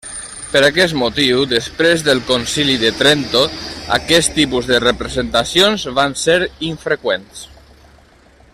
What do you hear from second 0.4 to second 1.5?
Per aquest motiu,